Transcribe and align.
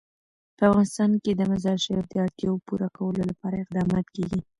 په 0.57 0.63
افغانستان 0.69 1.11
کې 1.23 1.31
د 1.35 1.41
مزارشریف 1.51 2.05
د 2.09 2.13
اړتیاوو 2.25 2.63
پوره 2.67 2.87
کولو 2.97 3.21
لپاره 3.29 3.55
اقدامات 3.63 4.07
کېږي. 4.15 4.39